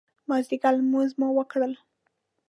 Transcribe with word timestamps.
مازدیګر 0.29 0.73
لمونځونه 0.77 1.17
مو 1.19 1.27
وکړل. 1.37 1.73